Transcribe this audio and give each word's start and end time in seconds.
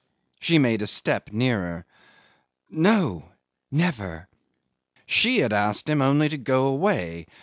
'She 0.39 0.57
made 0.57 0.81
a 0.81 0.87
step 0.87 1.31
nearer. 1.31 1.85
"No. 2.71 3.29
Never!" 3.69 4.27
She 5.05 5.37
had 5.41 5.53
asked 5.53 5.87
him 5.87 6.01
only 6.01 6.27
to 6.27 6.39
go 6.39 6.65
away. 6.69 7.27